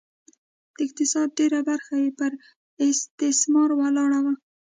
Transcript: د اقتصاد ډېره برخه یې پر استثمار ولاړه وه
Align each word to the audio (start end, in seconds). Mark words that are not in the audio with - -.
د 0.75 0.77
اقتصاد 0.85 1.27
ډېره 1.39 1.59
برخه 1.69 1.93
یې 2.03 2.09
پر 2.19 2.31
استثمار 2.89 3.69
ولاړه 3.79 4.19
وه 4.25 4.33